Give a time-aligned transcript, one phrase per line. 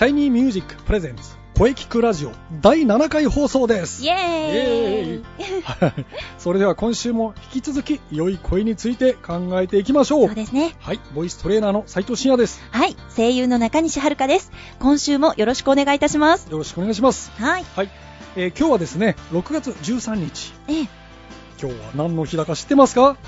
[0.00, 4.02] シャイニーミュージックプレゼンツ声キクラジオ第7回放送です。
[4.02, 5.16] イエーイ。
[5.16, 5.22] イ
[5.58, 6.06] エはい。
[6.38, 10.26] それでは今週も引き続き良い声について考えていきましょう。
[10.28, 10.74] そうですね。
[10.80, 11.00] はい。
[11.14, 12.62] ボイストレーナーの斉藤慎也です。
[12.70, 14.50] はい、声優の中西遥です。
[14.78, 16.50] 今週もよろしくお願いいたします。
[16.50, 17.30] よろしくお願いします。
[17.32, 17.64] はい。
[17.76, 17.90] はい、
[18.36, 20.54] えー今日はですね6月13日。
[20.68, 20.88] ええ、
[21.60, 23.18] 今日は何の日だか知ってますか？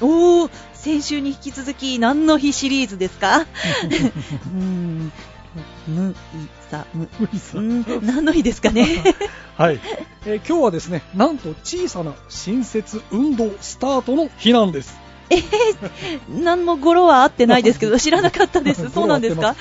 [0.00, 3.38] おー、先週に引き続き何の日シリーズですか？
[3.42, 5.12] うーん、
[5.86, 6.14] む、い
[6.70, 7.58] さ、む、無理さ。
[7.58, 8.86] うん、何の日ですかね。
[9.56, 9.80] はい、
[10.26, 14.96] えー今日はですねなんと小さな新設運動スタートの日なんです。
[15.30, 15.40] えー、
[16.28, 18.88] 何も語呂は合ってないですけど、知らなかったです。
[18.92, 19.48] そうなんですか？
[19.48, 19.56] はい。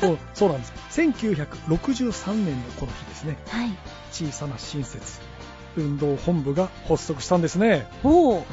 [0.00, 0.72] そうそうなんです。
[0.90, 3.36] 1963年のこの日ですね。
[3.48, 3.72] はい。
[4.12, 5.18] 小さな新設
[5.76, 8.44] 運動本部が発足したんですね、おー、うん。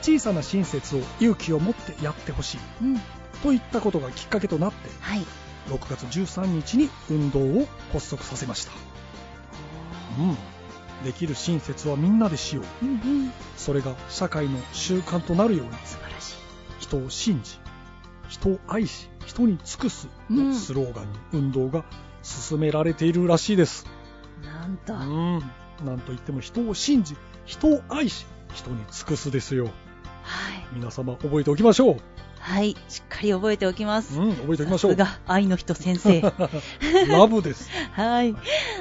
[0.00, 3.00] 小さな新設を勇気を持ってやってほしいうん。
[3.42, 5.26] といったことがきっかけとなってはい。
[5.68, 8.72] 6月13日に運動を発足させました、
[10.18, 10.36] うん、
[11.04, 13.32] できる親切はみんなでしよううんうん。
[13.56, 16.36] それが社会の習慣となるように素晴らしい。
[16.80, 17.58] 人を信じ
[18.28, 21.84] 人を愛し人に尽くすうんのスローガンに運動が
[22.22, 23.86] 進められているらしいです、
[24.44, 24.96] なんとう。
[24.96, 29.72] ん、なんといっても人を信じ人を愛し人に尽くすですよはい。
[30.72, 31.96] 皆様覚えておきましょう、
[32.44, 34.18] はい、しっかり覚えておきます。
[34.18, 36.20] うん、覚えておきましょうが、愛の人先生。
[37.08, 38.34] ラブです はい。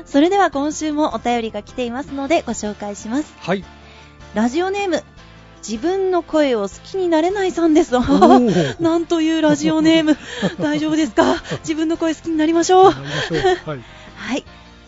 [0.05, 3.33] それでは今週もお便りが来ていますのでご紹介します。
[3.39, 3.63] はい
[4.33, 5.03] ラジオネーム、
[5.57, 7.93] 自分の声を好きになれないさんです。
[8.81, 10.17] なんというラジオネーム。
[10.59, 11.35] 大丈夫ですか？
[11.59, 12.85] 自分の声好きになりましょう。
[12.85, 12.93] ょう
[13.65, 13.79] はい
[14.15, 14.45] はい。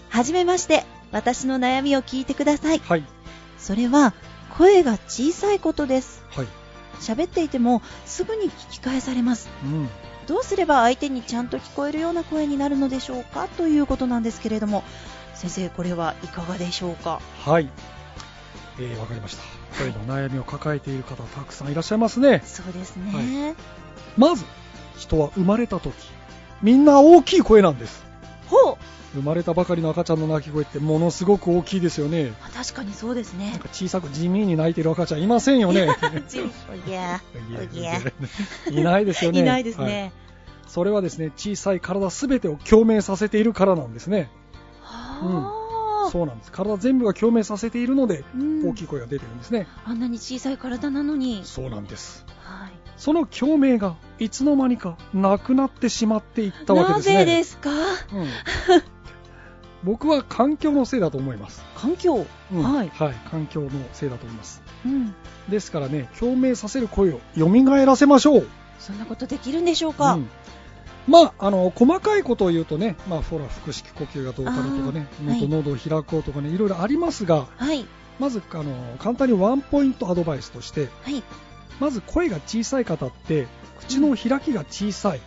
[0.09, 0.85] はじめまして。
[1.11, 2.81] 私の悩みを聞いてください。
[2.83, 3.03] はい
[3.59, 4.13] それは、
[4.57, 6.23] 声が小さいことです。
[6.35, 6.47] はい
[7.03, 9.49] 喋っていてもすぐに聞き返されます。
[9.63, 9.89] うん。
[10.25, 14.83] どうすれば相手にちゃんと聞こえるような声になるのでしょうかということなんですけれども、
[15.33, 17.19] 先生、これはいかがでしょうか？
[17.45, 17.69] はい。
[18.79, 19.43] えー、わかりました。
[19.77, 22.41] 声の悩みを抱えている方たくさんいらっしゃいますね。
[22.45, 23.55] そうですね。
[24.17, 24.45] まず
[24.97, 25.93] 人は生まれた時
[26.61, 28.05] みんな大きい声なんです
[29.13, 32.33] 生まれたばかりの赤ちゃんの泣き声ってものすごく大きいですよね。
[32.43, 33.51] あ確かにそうですね。
[33.51, 33.59] なん。
[33.59, 35.87] か小さく地味に泣いてる赤ちゃんいませんよね。
[36.73, 37.21] おぎゃ
[37.61, 38.01] おぎゃ
[38.71, 39.39] いないですよね。
[39.39, 39.89] いないですはい。
[39.89, 40.13] ね。
[40.67, 44.29] それはですね小さい体すべてを共鳴させているからなんですね。
[44.81, 46.51] はあ、そうなんです。
[46.51, 48.69] 体全部が共鳴させているのでうん。
[48.69, 51.41] 大きい声が出てるんですね、あんなに小さい体なのに。
[51.43, 52.25] そうなんです。
[52.43, 52.71] はい。
[52.97, 57.15] その共鳴がいつの間にかなくなってしまっていったわけなですね。
[57.19, 57.69] ぜですか？
[57.69, 57.77] うん
[59.83, 62.25] 僕は環境のせいだと思います、環境？
[62.51, 62.89] うんはい。
[62.89, 65.13] 環境のせいだと思いますうん。
[65.49, 67.47] ですからね共鳴させる声を蘇
[67.85, 68.47] らせましょう
[68.79, 70.29] そんなことできるんでしょうか、うん
[71.07, 77.85] まあ、あの細かいことを言うとね、まあ、ほら腹式呼吸がどうかだとかね喉を開こうとかね、いろいろありますがはい。
[78.19, 81.23] まずあの簡単にワンポイントアドバイスとしてはい。
[81.79, 83.47] まず声が小さい方って
[83.79, 85.21] 口の開きが小さい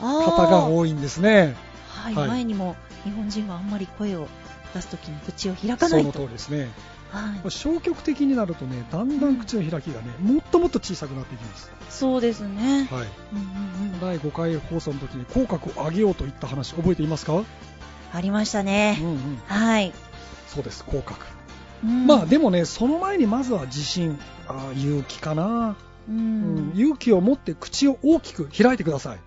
[0.00, 1.56] あ方が多いんですね、
[1.98, 4.28] はい、はい前にも日本人はあんまり声を
[4.74, 6.12] 出すときに口を開かないと。
[6.12, 6.68] その通りですね
[7.10, 7.50] はい。
[7.50, 12.88] 消極的になるとねだんだん口の開きがねもっともっと小さくなっていきます、そうですね。
[12.90, 13.38] はい、うん
[13.86, 14.00] うんうん。
[14.00, 17.42] 第5回放送の時に口角を上げようといった話覚えていますか、
[18.12, 18.98] ありましたうんね。
[19.00, 19.92] うん、はい。
[20.48, 21.18] そうです口角
[21.84, 25.76] うんまあでもね、その前にまずは自信、あー勇気かな、
[26.08, 26.76] ううんん。
[26.76, 29.18] 勇気を持って口を大きく開いてください。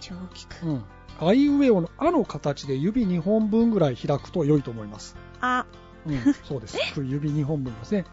[0.00, 0.66] 口を大きく。
[0.66, 0.84] うん、
[1.20, 5.16] あいうえおのあの形で指2本分ぐらい開くと良いと思います。
[5.40, 5.66] あ。
[6.06, 6.78] うん、そうです。
[6.96, 8.04] 指2本分ですね。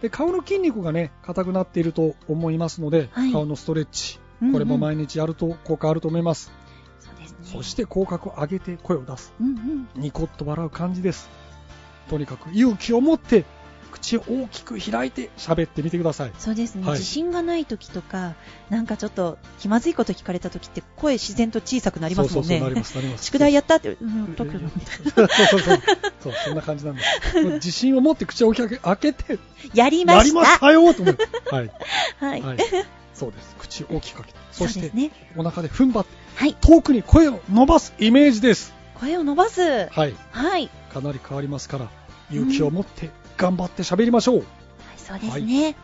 [0.00, 4.18] で、顔の筋肉がね、硬くなっていると思いますので、はい顔のストレッチ、
[4.52, 6.52] これも毎日やると効果あると思います。
[6.98, 7.38] そうですね。
[7.42, 9.34] そして口角を上げて声を出す。
[9.40, 9.88] うんうん。
[9.96, 11.28] ニコッと笑う感じです。
[12.08, 13.44] とにかく勇気を持って
[13.90, 16.32] 口を大きく開いて喋ってみてください。
[16.38, 18.34] そうですね、はい自信がないときとか、
[18.68, 22.58] なんかちょっと気まずいこと聞かれたときって声自然と小さくなりますもんね。
[22.60, 23.24] そうそうそうなりますなります。
[23.24, 24.70] 宿題やったって、うん、特に。
[25.14, 25.82] そうそうそう。
[26.20, 27.42] そう、そんな感じなんです。
[27.54, 29.38] 自信を持って口を大きく開けて、
[29.74, 30.72] やりまやりました。
[30.72, 31.28] よと思って。
[31.50, 31.70] はい。
[32.18, 32.42] はい。
[32.42, 32.58] はい。
[33.14, 33.56] そうです。
[33.58, 34.38] 口を大きく開けて。
[34.52, 35.10] そして、ね。
[35.36, 36.56] お腹で踏ん張って、はい。
[36.60, 38.72] 遠くに声を伸ばすイメージです。
[38.94, 39.62] 声を伸ばす。
[39.62, 39.90] はい。
[39.90, 40.14] はい。
[40.32, 40.70] はい。
[40.92, 41.88] かなり変わりますから、
[42.30, 43.10] 勇気を持って
[43.40, 44.44] 頑張って喋りましょう。
[44.98, 45.74] そうですね。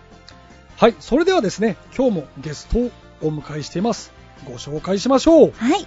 [0.77, 2.91] はい、それではですね、今日もゲストを
[3.23, 4.13] お迎えしています。
[4.45, 5.53] ご紹介しましょう。
[5.53, 5.87] はい。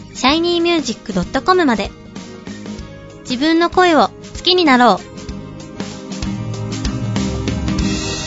[0.13, 1.91] shinymusic.com まで。
[3.21, 4.11] 自分の声を好
[4.43, 4.97] きになろう。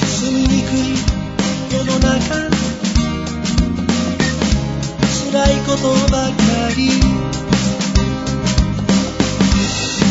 [0.06, 0.96] 住みにくい
[1.74, 2.54] 世の中
[5.32, 6.32] 辛いことばか
[6.76, 6.88] り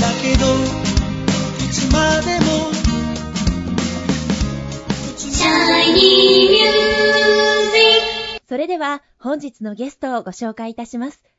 [0.02, 0.46] だけど
[1.64, 2.74] いつまでも
[8.48, 11.33] それでは本日のゲストをご紹介いたします。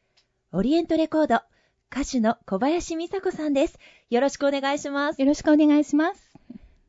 [0.56, 1.40] オリエントレコード、
[1.90, 3.76] 歌手の小林美佐子さんです。
[4.08, 5.20] よろしくお願いします。
[5.20, 6.32] よろしくお願いします。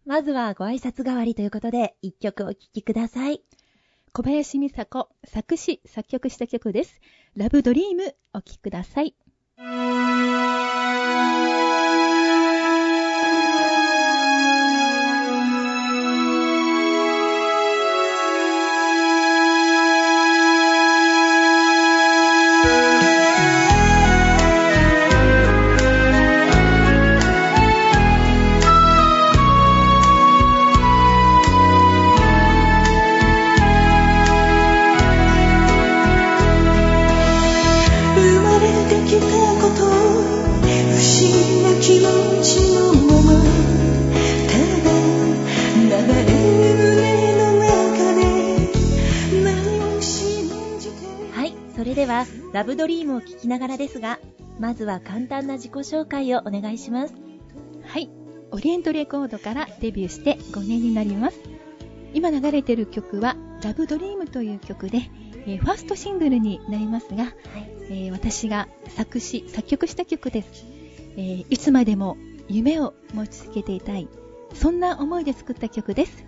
[0.06, 3.42] まずはご挨拶代わりということで、一曲お聴きください。
[4.14, 7.02] 小林美佐子、作詞、作曲した曲です。
[7.36, 9.16] ラブドリーム、お聴きください。
[52.56, 54.18] ラブドリームを聴きながらですが、
[54.62, 57.14] まずは簡単な自己紹介をお願いします。
[57.84, 58.10] はい。
[58.52, 61.40] オリエントレコードからデビューして5年になります。
[62.14, 65.00] 今流れてる曲は、ラブドリームという曲で、
[65.46, 67.34] えーファーストシングルになりますが、
[67.90, 70.66] えー私が作詞、作曲した曲です。
[71.18, 72.16] えーいつまでも
[72.48, 74.08] 夢を持ち続けていたい。
[74.54, 76.26] そんな思いで作った曲です。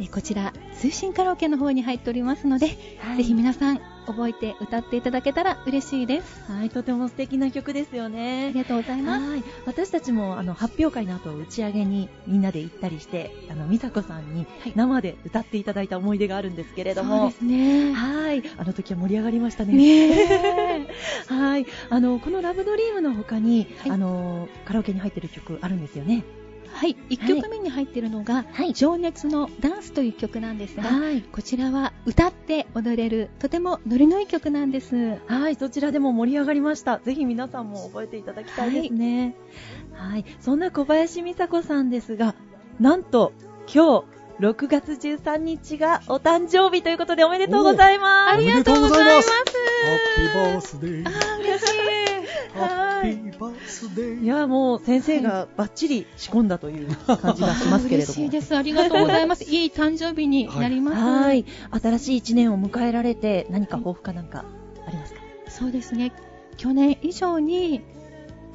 [0.00, 2.68] えーこちら、通信カラオケの方に入っておりますので、
[3.18, 6.50] ぜひ皆さん覚えて歌っていただけたら嬉しいです。
[6.50, 8.60] はい、とても素敵な曲ですよあねり。
[8.60, 9.26] がとうございます。
[9.28, 17.92] はい、私たちもあの発表会の後打ち上げにみんなで行ったりして、あの美佐子さんにはい生で歌っていただいた思い出があるんですけれどそうもで、すね。
[17.92, 19.74] はい、あの時は盛り上がりましたね。
[19.74, 20.86] ね
[21.28, 26.24] はい、あのこのラブドリームの他に、はいあのカラオケに入ってる曲あるんですよね。
[26.76, 35.18] はい、1曲目に入っているのが、はい情熱のダンスという曲なんですが、はい、こちらは歌って踊れる、とてもノリのいい曲なんです。
[35.26, 36.98] はい、そちらでも盛り上がりました。
[36.98, 39.34] ぜひ皆さんも覚えていただきたいですね。
[39.94, 42.34] はい、そんな小林美佐子さんですが、
[42.78, 43.32] なんと
[43.72, 48.34] 今日6月13日がお誕生日ということでおめでとうございます。
[48.34, 49.30] ありがとうございます。
[49.30, 49.50] ハッ
[50.16, 51.06] ピーバースデー。
[51.06, 51.75] あー嬉しい。
[52.56, 54.22] ハッピーバースデー。
[54.22, 58.14] いや、もう先生がバッチリ仕込んだという感じがしますけれども。
[58.14, 58.56] 嬉しいです。
[58.56, 59.44] ありがとうございます。
[59.50, 60.96] いい誕生日になります。
[60.96, 61.44] はい。
[61.82, 64.44] 新しい一年を迎えられて何か抱負かなんか
[64.86, 65.20] ありますか？
[65.48, 66.12] そうですね。
[66.56, 67.82] 去年以上に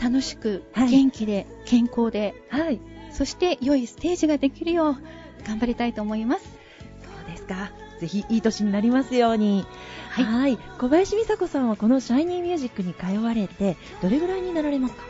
[0.02, 2.80] 楽しく、はい元気で、健康で、はい。
[3.12, 4.96] そして良いステージができるよう
[5.46, 6.44] 頑張りたいと思います。
[7.04, 7.72] そうですか。
[8.02, 9.64] ぜひいい年になりますように。
[10.10, 10.58] はい。
[10.80, 15.04] 小林美佐子さんはこのシャイニーミュージックに通われて、どれぐらいになられますか？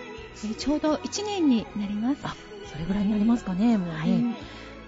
[0.43, 2.19] えーちょうど1年になります。
[2.24, 2.36] あ
[2.69, 3.93] それぐらいになりますかね、もうね。
[3.95, 4.10] はい。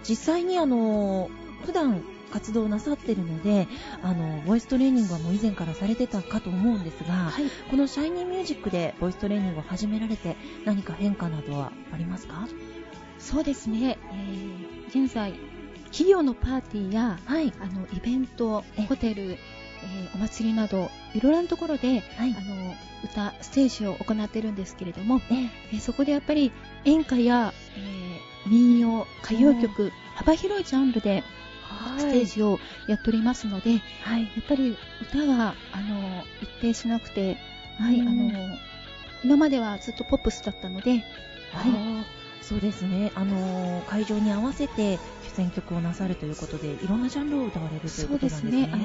[0.03, 1.29] 実際にあの
[1.65, 3.67] 普段活動なさってるので
[4.01, 7.43] あのボイストレーニングはもう以前からされてたかと思うんですが、はい。
[7.72, 12.48] このシャイニーミュージックでボイストレーニングを始められて何か変化などはありますか？
[13.19, 13.98] そうですね。
[14.12, 15.33] えー現在、
[15.94, 17.54] 企業のパーティーや、はい。
[17.62, 19.38] あの、イベントえ、ホテル、えー
[20.16, 22.36] お祭りなど、いろいろなところで、はい。
[22.38, 22.74] あの、
[23.04, 25.50] 歌、ステージを行ってるんですけれども、ええ。
[25.74, 26.52] えーそこでやっぱり
[26.86, 31.24] 演歌や、えー民謡、歌謡曲、幅広いジャンルで
[31.98, 34.24] ステージをやっておりますので、はい。
[34.24, 37.38] やっぱり歌が、あの、一定しなくて、
[37.80, 38.58] はい、うんあの、
[39.24, 41.04] 今まではずっとポップスだったので、はい、
[42.44, 45.00] そうですね、あのー会場に合わせて
[45.36, 48.70] 出演曲をなさるということでいろんなジャンルを歌われるということですね、ね。
[48.72, 48.84] あの、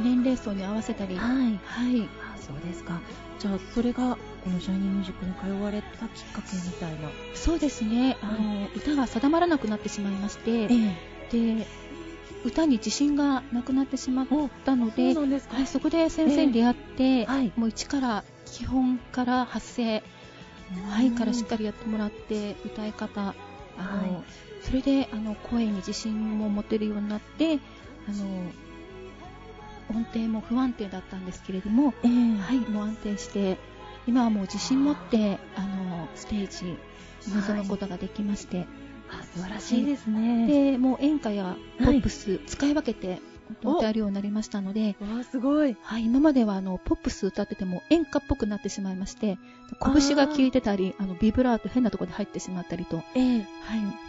[0.00, 2.08] 年齢層に合わせたり、はい、はい。
[2.22, 3.00] あそうですか。
[3.38, 7.08] じゃあそれがこのシャイニーミュージックに通われたきっかけみたいな。
[7.34, 10.68] そうですね、あの、歌が定まらなくなってしまいまして、え
[11.30, 11.66] で、
[12.44, 14.26] 歌に自信がなくなってしまっ
[14.64, 15.56] たので、そうなんですか。
[15.56, 17.52] はい、そこで先生に出会って、はい。
[17.56, 20.02] もう一から、基本から発声、
[20.88, 23.34] はい、からしっかりやってもらって、歌い方、
[23.78, 24.24] あの、はい。
[24.62, 27.58] それで、あの、声に自信も持てるようになって、
[28.08, 28.52] あの、
[29.90, 32.36] 音程も不安定だったんですけれども、ええ。
[32.38, 33.56] はい、もう安定して、
[34.06, 36.76] 今はもう自信持って、あの、ステージ、
[37.26, 38.66] 臨むことができまして、
[39.10, 40.46] あ素晴らしいですね。
[40.46, 43.20] で、もう演歌やポップス、使い分けて、
[43.62, 45.76] 歌えるようになりましたので、わあすごい。
[45.82, 49.38] はい、今まではあの、ポップス歌ってても演歌っぽくなってしまいまして、
[49.94, 53.42] 拳が効いてたり、あの、ビブラート変なところで入ってしまったりと、ええは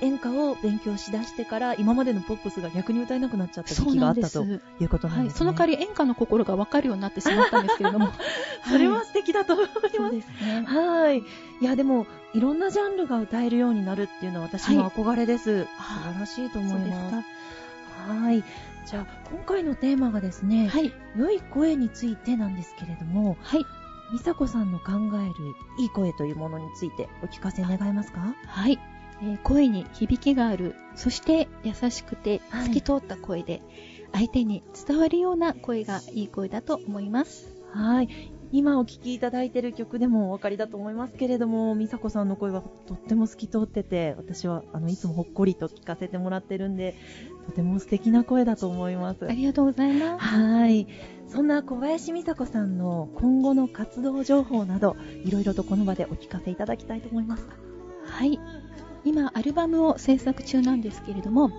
[0.01, 4.29] い、演歌を勉強しだしてから今までのポップスが逆に歌えなくなっちゃった時期があった。
[4.29, 5.37] ということなんはい、ですね。
[5.39, 8.09] その代わり演歌の心が分かるようになってしまったんですけれども、
[8.69, 9.95] それは素敵だと思います。
[9.95, 10.63] そうですね。
[10.65, 11.19] はい。
[11.19, 11.23] い
[11.61, 15.67] や、でも、いろんなジャンルが歌えるようになるっていうのは私の憧れです。
[15.77, 17.11] あ素晴らしいと思います。
[17.11, 18.13] か。
[18.13, 18.43] はい。
[18.89, 23.65] じゃあ、今回のテーマがですね、はい、良い声についてなんですけれども、はい、
[24.11, 25.33] 美佐子さんの考える
[25.79, 28.33] いい声というものについてお聞かせ願えますか？
[28.47, 28.79] はい。
[29.21, 33.61] えー声に響きがある、そして優しくてはい透き通った声で、
[34.11, 37.47] 相手に伝わるような声がいい声だと思います。
[37.71, 38.31] はい。
[38.51, 46.95] 今お聴きいただいている曲でもお分かりだと思いますけれども、美佐子さんの声はとっても透き通ってて、私はあのいつもほっこりと聞かせてもらってるんで、
[47.49, 49.25] とても素敵な声だと思います。
[49.25, 50.25] ありがとうございます。
[50.25, 50.87] はい。
[51.27, 57.47] そんな小林美佐子さんの今後の活動情報など、いろいろとこの場でお聞かせいただきたいと思います。
[58.05, 58.39] はい。
[59.03, 61.51] 今、アルバムを制作中なんですけれども、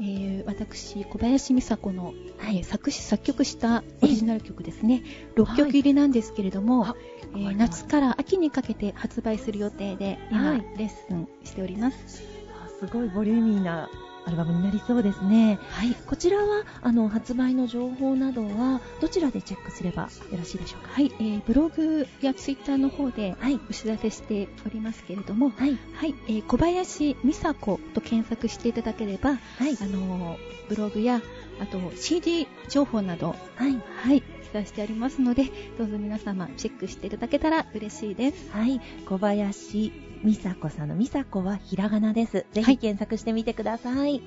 [0.00, 5.02] えー私、小林美佐子の、えー作詞、作曲したオリジナル曲ですね。
[5.36, 6.96] 6曲入りなんですけれども、あ
[7.34, 12.22] えー夏から秋にかけて発売する予定で、今、はいレッスンしております。
[12.64, 13.88] あすごいボリューミーな
[14.26, 15.58] アルバムになりそうですね。
[15.70, 15.94] はい。
[16.06, 20.92] こちらは、あの、発売の情報などは、どちらでチェックすればよろしいでしょうか？
[20.92, 23.60] はい、えーブログやツイッターの方ではい。
[23.68, 25.78] お知らせしておりますけれども、はい。
[25.94, 29.36] はい、えー小林美佐子と検索していただければ、は
[29.68, 29.76] い。
[29.80, 30.38] あのー
[30.68, 31.20] ブログや、
[31.60, 33.78] あと CD 情報など、はい。
[34.02, 35.44] はい、記載してありますので、
[35.76, 38.50] どうぞ皆様チェックしていただけたら嬉しいです。
[38.50, 38.80] はい。
[39.06, 42.32] 小林美佐子さんの美佐子はひらがなです。
[42.32, 44.22] ぜはいひ検索してみてください。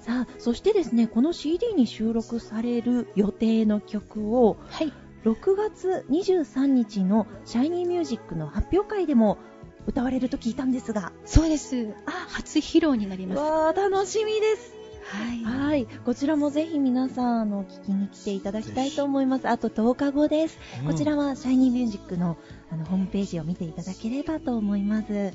[0.00, 4.92] さあ、そしてですね、この CD に収録される予定の曲を、はい、
[5.24, 9.38] 6月23日のシャイニーミュージックの発表会でも
[9.86, 11.94] 歌われると聞いたんですが、そうです。
[12.06, 13.38] あ、初披露になります。
[13.38, 14.77] わー、楽しみです。
[15.08, 15.44] はい。
[15.44, 15.86] はい。
[16.04, 19.48] こちらもぜひ皆さん、あの、聞きに来ていただきたいと思います。
[19.48, 20.58] あと10日後です。
[20.86, 22.36] こちらはシャイニーミュージックの
[22.70, 25.32] あのホームページを見ていただければと思います。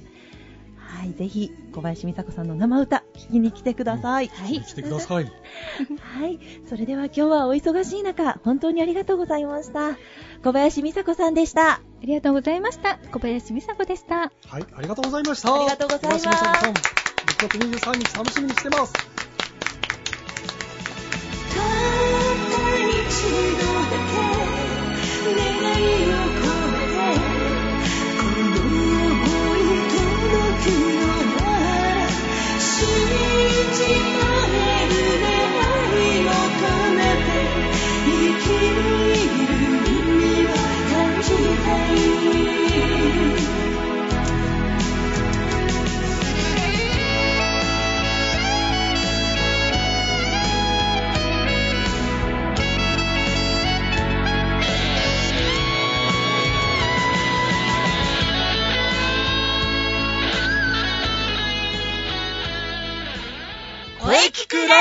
[0.78, 1.14] はい。
[1.14, 4.28] ぜひ、小林美佐子さんの生歌、聞きに来てください。
[4.28, 4.62] はい。
[4.62, 5.26] 来てください。
[6.00, 6.40] はい。
[6.70, 9.98] それでは今日はお忙しい中、本当にありがとうございました。
[10.44, 11.72] 小林美佐子さんでした。
[11.72, 13.00] ありがとうございました。
[13.12, 14.32] 小林美佐子でした。
[14.48, 15.54] はい、ありがとうございました。
[15.54, 19.13] ありがとうございます小林美佐子さん、6月23日楽しみにしてます。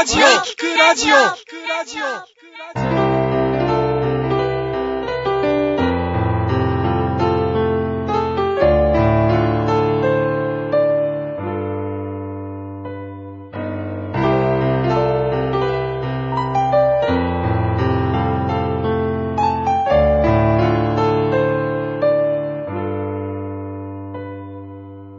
[0.04, 1.14] 聞くラジオ。
[1.14, 2.02] 聞くラジオ。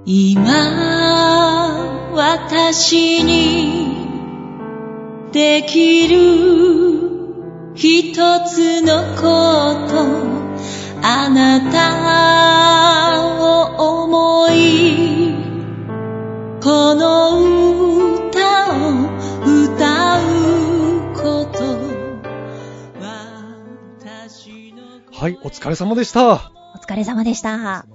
[0.06, 0.52] 今
[2.13, 3.83] 私に
[5.34, 6.16] できる
[7.74, 8.13] 一
[8.48, 9.24] つのこ
[9.90, 9.98] と
[11.02, 11.80] あなた
[13.42, 15.34] を思い
[16.62, 17.42] この
[18.30, 19.10] 歌を
[19.44, 20.24] 歌う
[21.16, 21.63] こと
[23.02, 26.52] 私のはい、お疲れ様でした。
[26.75, 27.88] お疲れ様でした。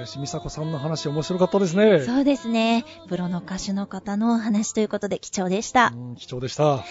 [0.00, 2.00] 林美佐子さんの話面白かったですね。
[2.00, 2.86] そうですね。
[3.08, 5.92] プロの歌手の方のお話ということで貴重でした。
[5.94, 6.78] うん貴重でした。
[6.78, 6.82] は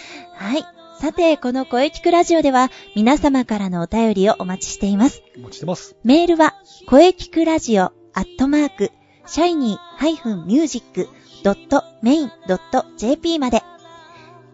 [0.58, 0.64] い。
[1.00, 5.24] さて、この声聞くラジオでは皆様からのお便りをお待ちしています。
[5.36, 5.96] お待ちしてます。
[6.04, 6.54] メールは、
[6.86, 8.92] 声聞くラジオアットマーク、
[9.26, 10.70] シャイニー
[11.42, 13.62] -music.main.jp まで、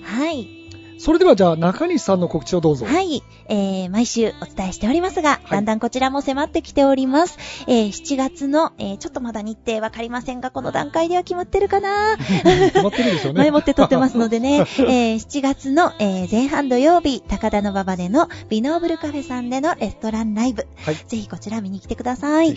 [0.03, 0.58] はい。
[0.99, 2.87] それではじゃあ中西さんの告知をどうぞ。
[2.87, 3.23] はい。
[3.49, 7.39] えー、毎週お伝えしておりますが、いだんだんこちらも迫ってきております。
[7.67, 12.17] えー、7月の、えー、ちょっとまだ日程わかりませんが、この段階では決まってるかな？
[12.19, 13.39] 決まってるでしょうね。
[13.39, 20.67] 前もって撮ってますのでね、 えー7月の、えー前半土曜日、高田の馬場でのビノーブルカフェさんでのレストランライブ。
[20.85, 20.97] はい。
[20.97, 22.57] ぜひこちら見に来てください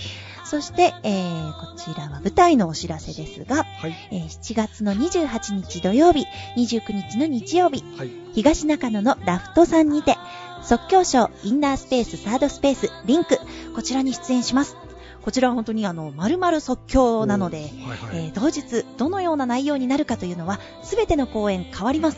[0.51, 3.95] そして、えーこちらは舞台のお知らせですが、はい。
[4.11, 6.25] えー7月の28日土曜日、
[6.57, 8.11] 29日の日曜日、はい。
[8.33, 10.17] 東中野のラフトさんにて、
[10.61, 13.39] 即興ショー、インナースペース、サードスペース、リンク、
[13.73, 14.75] こちらに出演します。
[15.21, 18.25] こちらは本当にあの、丸々即興なので、はいはい。
[18.25, 22.17] えー当日どのような内容になるかというのは、すべての公演変わります。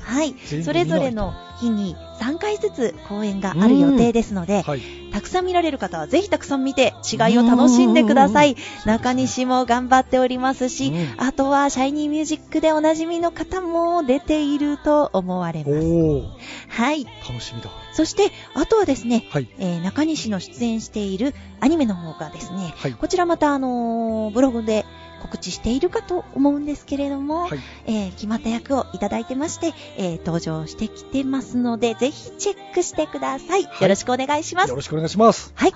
[0.00, 0.34] はい。
[0.64, 4.82] それぞれの日に3回ずつ公演がある予定ですので、はい。
[5.12, 8.56] たくさん見られる方はぜひたくさん見て違いを楽しんでください。
[8.84, 15.86] 中西も頑張っておりますし、うんあとはシャイニーミュージックでおなじみの方も出ていると思われおます。
[15.86, 16.28] ー。
[16.68, 17.04] はい。
[17.28, 17.70] 楽しみだ。
[17.92, 19.48] そして、あとはですね、はい。
[19.58, 22.92] えー中西の出演しているアニメの方がですね、はい。
[22.92, 24.84] こちらまたあのーブログで
[25.20, 27.58] 告知しているかと思うんですけれども、はい。
[27.86, 33.64] えー決まった役をいただいてまして、えー登場してきてますので、ぜひチェックしてください。
[33.64, 34.76] はいよろしくお願いしますよ。
[34.76, 35.52] ろしくお願いします。
[35.54, 35.72] はい。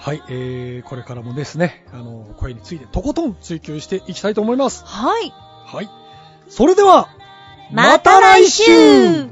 [0.00, 0.22] はい。
[0.28, 4.84] えー、これからもですね、あの、声についてとことん追求していきたいと思います。
[4.86, 5.32] はい。
[5.66, 5.90] はい。
[6.48, 7.08] それでは、
[7.72, 9.28] また来週